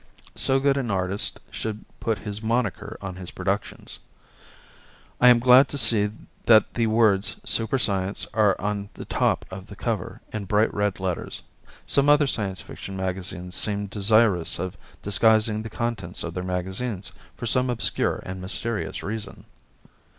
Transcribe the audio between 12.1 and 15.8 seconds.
Science Fiction magazines seem desirous of disguising the